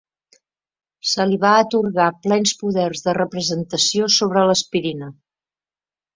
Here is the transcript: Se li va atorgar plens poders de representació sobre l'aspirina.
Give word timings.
Se 1.09 1.27
li 1.31 1.37
va 1.43 1.51
atorgar 1.65 2.07
plens 2.23 2.55
poders 2.63 3.05
de 3.09 3.15
representació 3.19 4.09
sobre 4.17 4.45
l'aspirina. 4.51 5.13